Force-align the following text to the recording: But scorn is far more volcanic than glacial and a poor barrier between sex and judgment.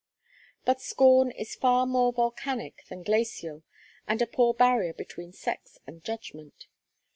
But 0.65 0.81
scorn 0.81 1.29
is 1.29 1.53
far 1.53 1.85
more 1.85 2.11
volcanic 2.11 2.85
than 2.89 3.03
glacial 3.03 3.61
and 4.07 4.19
a 4.19 4.25
poor 4.25 4.51
barrier 4.51 4.93
between 4.93 5.31
sex 5.31 5.77
and 5.85 6.03
judgment. 6.03 6.65